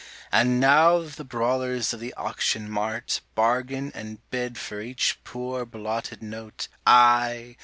[0.31, 6.23] And now the brawlers of the auction mart Bargain and bid for each poor blotted
[6.23, 7.55] note, Ay!